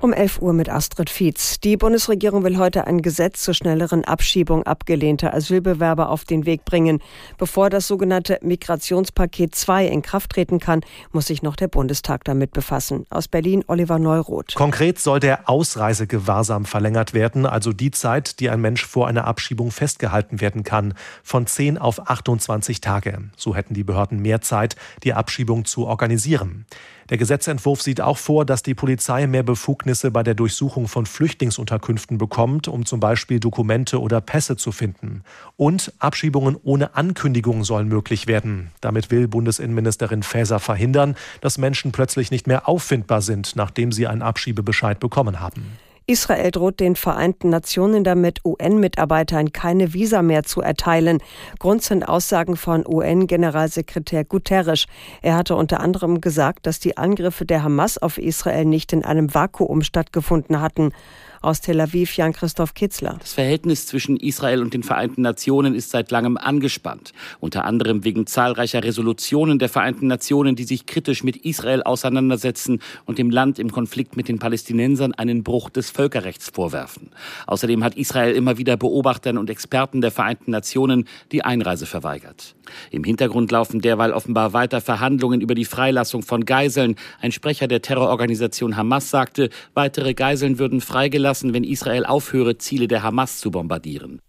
[0.00, 1.58] Um 11 Uhr mit Astrid Fietz.
[1.58, 7.00] Die Bundesregierung will heute ein Gesetz zur schnelleren Abschiebung abgelehnter Asylbewerber auf den Weg bringen.
[7.36, 12.52] Bevor das sogenannte Migrationspaket 2 in Kraft treten kann, muss sich noch der Bundestag damit
[12.52, 13.06] befassen.
[13.10, 14.54] Aus Berlin Oliver Neuroth.
[14.54, 19.72] Konkret soll der Ausreisegewahrsam verlängert werden, also die Zeit, die ein Mensch vor einer Abschiebung
[19.72, 20.94] festgehalten werden kann,
[21.24, 23.18] von 10 auf 28 Tage.
[23.36, 26.66] So hätten die Behörden mehr Zeit, die Abschiebung zu organisieren.
[27.10, 32.18] Der Gesetzentwurf sieht auch vor, dass die Polizei mehr Befugnisse bei der Durchsuchung von Flüchtlingsunterkünften
[32.18, 35.22] bekommt, um zum Beispiel Dokumente oder Pässe zu finden.
[35.56, 38.70] Und Abschiebungen ohne Ankündigung sollen möglich werden.
[38.82, 44.20] Damit will Bundesinnenministerin Faeser verhindern, dass Menschen plötzlich nicht mehr auffindbar sind, nachdem sie einen
[44.22, 45.64] Abschiebebescheid bekommen haben.
[46.10, 51.18] Israel droht den Vereinten Nationen damit, UN-Mitarbeitern keine Visa mehr zu erteilen.
[51.58, 54.86] Grund sind Aussagen von UN-Generalsekretär Guterres.
[55.20, 59.34] Er hatte unter anderem gesagt, dass die Angriffe der Hamas auf Israel nicht in einem
[59.34, 60.92] Vakuum stattgefunden hatten.
[61.40, 63.16] Aus Tel Aviv Jan-Christoph Kitzler.
[63.20, 67.12] Das Verhältnis zwischen Israel und den Vereinten Nationen ist seit langem angespannt.
[67.38, 73.18] Unter anderem wegen zahlreicher Resolutionen der Vereinten Nationen, die sich kritisch mit Israel auseinandersetzen und
[73.18, 77.10] dem Land im Konflikt mit den Palästinensern einen Bruch des Völkerrechts vorwerfen.
[77.48, 82.54] Außerdem hat Israel immer wieder Beobachtern und Experten der Vereinten Nationen die Einreise verweigert.
[82.92, 86.94] Im Hintergrund laufen derweil offenbar weiter Verhandlungen über die Freilassung von Geiseln.
[87.20, 93.02] Ein Sprecher der Terrororganisation Hamas sagte, weitere Geiseln würden freigelassen, wenn Israel aufhöre, Ziele der
[93.02, 94.20] Hamas zu bombardieren.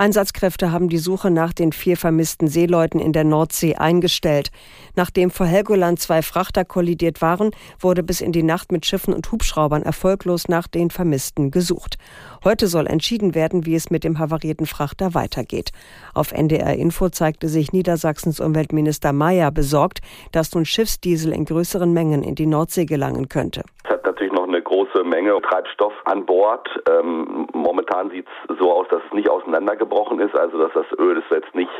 [0.00, 4.50] Einsatzkräfte haben die Suche nach den vier vermissten Seeleuten in der Nordsee eingestellt.
[4.96, 9.30] Nachdem vor Helgoland zwei Frachter kollidiert waren, wurde bis in die Nacht mit Schiffen und
[9.30, 11.98] Hubschraubern erfolglos nach den Vermissten gesucht.
[12.42, 15.70] Heute soll entschieden werden, wie es mit dem havarierten Frachter weitergeht.
[16.14, 20.00] Auf NDR Info zeigte sich Niedersachsens Umweltminister Mayer besorgt,
[20.32, 23.64] dass nun Schiffsdiesel in größeren Mengen in die Nordsee gelangen könnte
[24.58, 26.68] große Menge Treibstoff an Bord.
[26.90, 31.18] Ähm, momentan sieht es so aus, dass es nicht auseinandergebrochen ist, also dass das Öl
[31.18, 31.70] ist jetzt nicht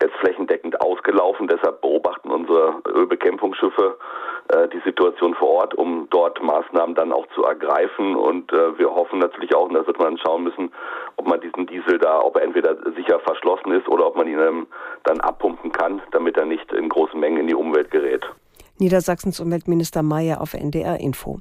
[0.00, 1.48] jetzt flächendeckend ausgelaufen.
[1.48, 3.98] Deshalb beobachten unsere Ölbekämpfungsschiffe
[4.48, 8.16] äh, die Situation vor Ort, um dort Maßnahmen dann auch zu ergreifen.
[8.16, 10.72] Und äh, wir hoffen natürlich auch, und da wird man schauen müssen,
[11.16, 14.38] ob man diesen Diesel da, ob er entweder sicher verschlossen ist oder ob man ihn
[14.38, 14.66] ähm,
[15.04, 18.24] dann abpumpen kann, damit er nicht in großen Mengen in die Umwelt gerät.
[18.78, 21.40] Niedersachsens Umweltminister Mayer auf NDR Info.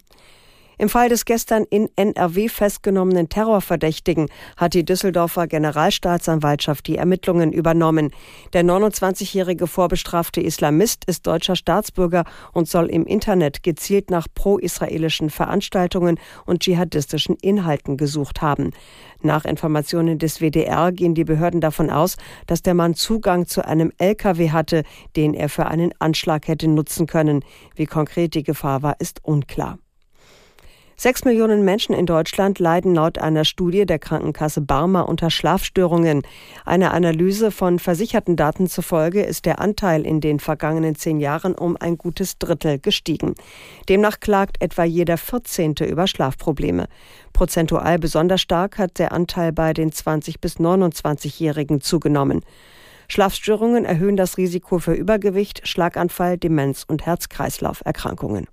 [0.80, 8.12] Im Fall des gestern in NRW festgenommenen Terrorverdächtigen hat die Düsseldorfer Generalstaatsanwaltschaft die Ermittlungen übernommen.
[8.54, 16.20] Der 29-jährige vorbestrafte Islamist ist deutscher Staatsbürger und soll im Internet gezielt nach pro-israelischen Veranstaltungen
[16.46, 18.70] und dschihadistischen Inhalten gesucht haben.
[19.24, 23.92] Nach Informationen des WDR gehen die Behörden davon aus, dass der Mann Zugang zu einem
[23.98, 24.84] LKW hatte,
[25.16, 27.44] den er für einen Anschlag hätte nutzen können.
[27.76, 29.80] Wie konkret die Gefahr war, ist unklar.
[31.00, 36.24] Sechs Millionen Menschen in Deutschland leiden laut einer Studie der Krankenkasse Barmer unter Schlafstörungen.
[36.66, 41.78] Einer Analyse von versicherten Daten zufolge ist der Anteil in den vergangenen zehn Jahren um
[41.80, 43.36] ein gutes Drittel gestiegen.
[43.88, 46.88] Demnach klagt etwa jeder Vierzehnte über Schlafprobleme.
[47.32, 52.42] Prozentual besonders stark hat der Anteil bei den 20- bis 29-Jährigen zugenommen.
[53.08, 58.48] Schlafstörungen erhöhen das Risiko für Übergewicht, Schlaganfall, Demenz und Herz-Kreislauf-Erkrankungen.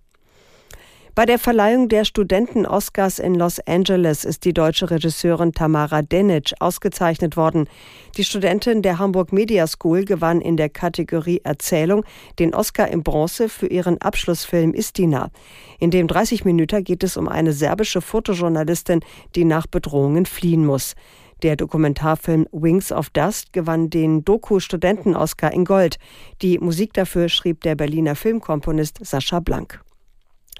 [1.16, 7.36] Bei der Verleihung der Studenten-Oscars in Los Angeles ist die deutsche Regisseurin Tamara Denic ausgezeichnet
[7.36, 7.68] worden.
[8.16, 12.04] Die Studentin der Hamburg Media School gewann in der Kategorie Erzählung
[12.40, 15.30] den Oscar in Bronze für ihren Abschlussfilm Istina.
[15.78, 18.98] In dem 30 Minuten geht es um eine serbische Fotojournalistin,
[19.36, 20.96] die nach Bedrohungen fliehen muss.
[21.44, 25.98] Der Dokumentarfilm Wings of Dust gewann den Doku-Studenten-Oscar in Gold.
[26.42, 29.84] Die Musik dafür schrieb der Berliner Filmkomponist Sascha Blank.